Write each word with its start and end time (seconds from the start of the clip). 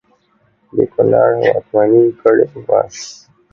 د 0.75 0.77
کنړ 0.93 1.13
واکمني 1.41 2.03
کړې 2.19 2.45
وه. 2.65 2.81